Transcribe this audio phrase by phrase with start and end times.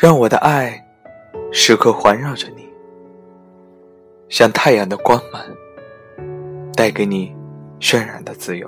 [0.00, 0.82] 让我的爱
[1.52, 2.66] 时刻环绕着你，
[4.30, 5.42] 像太阳的光芒，
[6.74, 7.36] 带给你
[7.80, 8.66] 渲染的自由。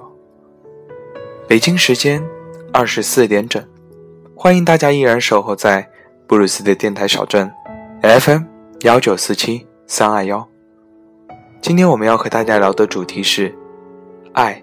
[1.49, 2.23] 北京时间
[2.71, 3.67] 二十四点整，
[4.37, 5.89] 欢迎大家依然守候在
[6.27, 7.51] 布鲁斯的电台小镇
[8.03, 8.43] FM
[8.83, 10.47] 幺九四七三二幺。
[11.63, 13.57] 今天我们要和大家聊的主题是：
[14.35, 14.63] 爱，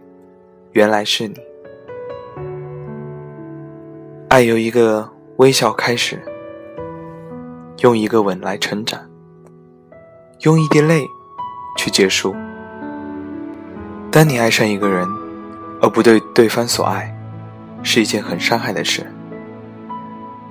[0.73, 1.35] 原来是你。
[4.27, 6.21] 爱由一个微笑开始。
[7.81, 8.99] 用一个吻来成长，
[10.41, 11.07] 用一滴泪
[11.77, 12.35] 去结束。
[14.11, 15.07] 当你爱上一个人，
[15.81, 17.15] 而不对对方所爱，
[17.81, 19.09] 是一件很伤害的事。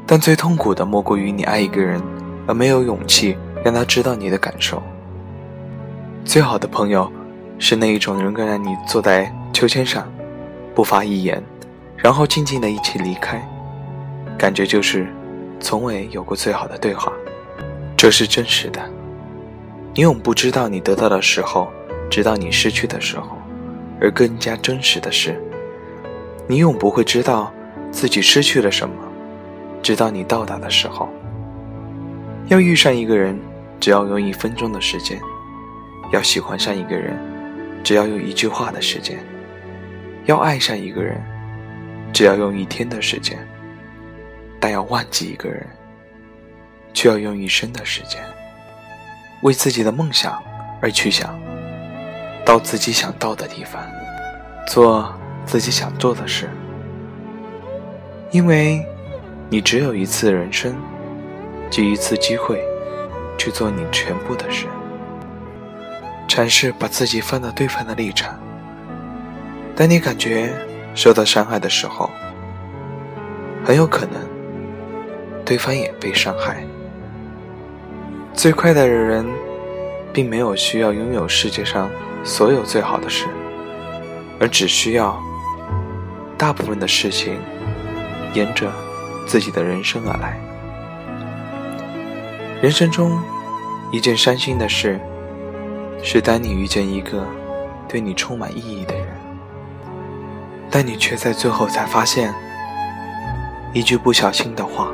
[0.07, 2.01] 但最痛苦的莫过于你爱一个人，
[2.47, 4.83] 而没有勇气让他知道你的感受。
[6.25, 7.13] 最好的朋友，
[7.59, 10.11] 是那一种能够让你坐在秋千上，
[10.75, 11.43] 不发一言，
[11.95, 13.47] 然后静静的一起离开，
[14.39, 15.07] 感觉就是。
[15.61, 17.13] 从未有过最好的对话，
[17.97, 18.81] 这是真实的。
[19.95, 21.69] 你永不知道你得到的时候，
[22.09, 23.37] 直到你失去的时候；
[24.01, 25.41] 而更加真实的是，
[26.47, 27.53] 你永不会知道
[27.91, 28.95] 自己失去了什么，
[29.83, 31.09] 直到你到达的时候。
[32.47, 33.39] 要遇上一个人，
[33.81, 35.19] 只要用一分钟的时间；
[36.13, 37.19] 要喜欢上一个人，
[37.83, 39.19] 只要用一句话的时间；
[40.27, 41.21] 要爱上一个人，
[42.13, 43.37] 只要用一天的时间。
[44.61, 45.67] 但要忘记一个人，
[46.93, 48.21] 却要用一生的时间。
[49.43, 50.43] 为自己的梦想
[50.83, 51.39] 而去想，
[52.45, 53.81] 到自己想到的地方，
[54.67, 55.15] 做
[55.47, 56.51] 自己想做的事。
[58.31, 58.85] 因为，
[59.49, 60.75] 你只有一次人生，
[61.71, 62.63] 就一次机会，
[63.39, 64.67] 去做你全部的事。
[66.27, 68.39] 尝试把自己放到对方的立场。
[69.75, 70.53] 当你感觉
[70.95, 72.11] 受到伤害的时候，
[73.65, 74.28] 很有可能。
[75.49, 76.63] 对方也被伤害。
[78.35, 79.25] 最快乐的人，
[80.13, 81.89] 并没有需要拥有世界上
[82.23, 83.25] 所有最好的事，
[84.39, 85.19] 而只需要
[86.37, 87.39] 大部分的事情
[88.35, 88.71] 沿着
[89.27, 90.39] 自己的人生而来。
[92.61, 93.19] 人生中
[93.91, 95.01] 一件伤心的事，
[96.03, 97.25] 是当你遇见一个
[97.89, 99.09] 对你充满意义的人，
[100.71, 102.35] 但你却在最后才发现，
[103.73, 104.93] 一句不小心的话。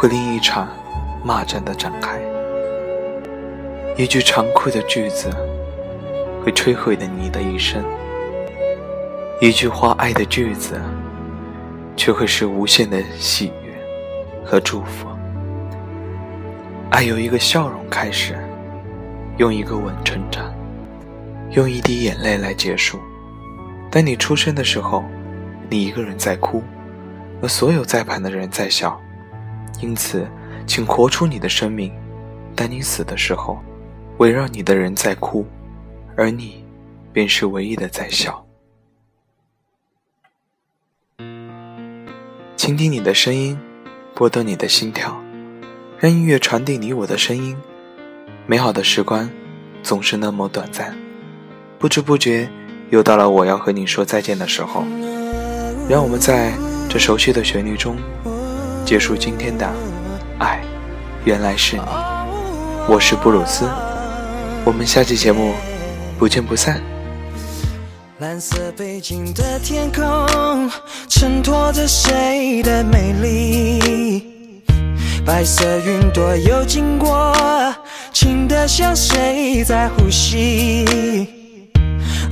[0.00, 0.66] 会令一场
[1.22, 2.18] 骂战的展开，
[3.98, 5.28] 一句残酷的句子
[6.42, 7.84] 会摧毁了你的一生，
[9.42, 10.80] 一句话爱的句子
[11.98, 13.74] 却会是无限的喜悦
[14.42, 15.06] 和祝福。
[16.90, 18.38] 爱由一个笑容开始，
[19.36, 20.50] 用一个吻成长，
[21.50, 22.98] 用一滴眼泪来结束。
[23.90, 25.04] 当你出生的时候，
[25.68, 26.62] 你一个人在哭，
[27.42, 28.98] 而所有在旁的人在笑。
[29.80, 30.26] 因此，
[30.66, 31.92] 请活出你的生命。
[32.54, 33.58] 当你死的时候，
[34.18, 35.46] 围绕你的人在哭，
[36.16, 36.64] 而你，
[37.12, 38.44] 便是唯一的在笑。
[42.56, 43.58] 倾听你的声音，
[44.14, 45.18] 拨动你的心跳，
[45.98, 47.56] 让音乐传递你我的声音。
[48.46, 49.30] 美好的时光，
[49.82, 50.94] 总是那么短暂。
[51.78, 52.46] 不知不觉，
[52.90, 54.84] 又到了我要和你说再见的时候。
[55.88, 56.52] 让我们在
[56.88, 57.96] 这熟悉的旋律中。
[58.90, 59.64] 结束今天的
[60.40, 60.60] 爱，
[61.24, 61.82] 原来是你。
[62.88, 63.64] 我是布鲁斯，
[64.64, 65.54] 我们下期节目
[66.18, 66.82] 不见不散。
[68.18, 70.68] 蓝色背景的天空，
[71.08, 74.24] 衬托着谁的美丽？
[75.24, 77.32] 白色云朵又经过，
[78.12, 80.84] 轻得像谁在呼吸？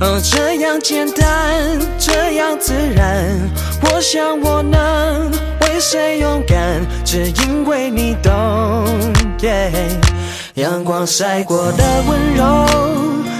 [0.01, 3.33] 哦，这样简单，这样自然。
[3.81, 5.28] 我想我能
[5.79, 8.85] 谁勇敢，只因为你懂。
[10.55, 12.67] 阳光晒过的温柔，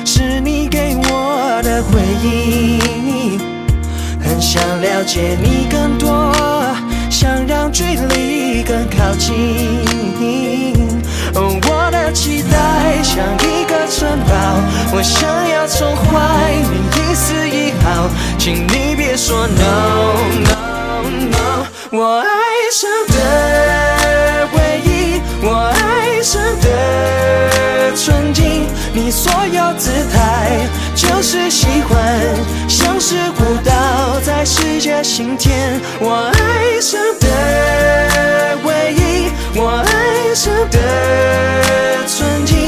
[0.06, 3.38] 是你给我的回忆。
[4.24, 6.34] 很想了解你更多，
[7.10, 9.78] 想让距离更靠近。
[11.36, 14.34] 我的期待像一个城堡，
[14.94, 16.99] 我想要宠坏你
[29.80, 31.98] 姿态就是喜欢，
[32.68, 35.80] 像是舞蹈在世界心田。
[36.02, 40.78] 我爱上的唯一，我爱上的
[42.06, 42.59] 纯净，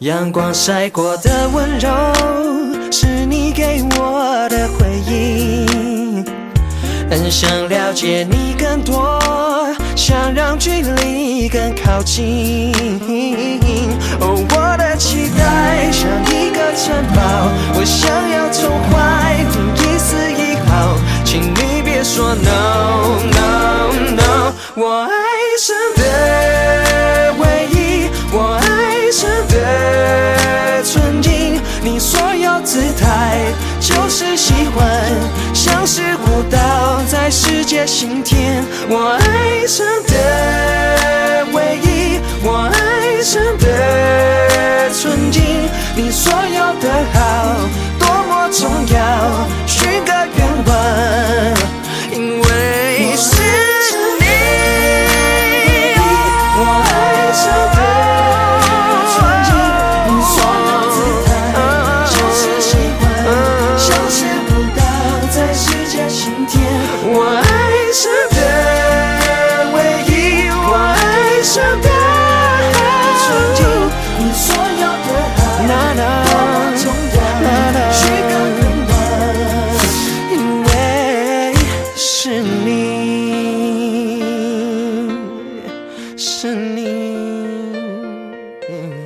[0.00, 1.88] 阳光晒过的温柔，
[2.92, 6.22] 是你给我的回应。
[7.08, 9.18] 很想了解你更多，
[9.96, 12.74] 想让距离更靠近。
[14.20, 17.48] 哦，我的期待像一个城堡，
[17.78, 19.46] 我想要从怀里
[19.80, 24.52] 一丝一毫，请你别说 no no no。
[24.74, 25.15] 我爱
[33.96, 34.86] 就是喜欢，
[35.54, 38.62] 像是舞蹈在世界心田。
[38.90, 45.42] 我爱上的唯一，我爱上的纯净，
[45.96, 47.56] 你所有的好
[47.98, 49.45] 多么重要，
[88.68, 89.05] Mm-hmm.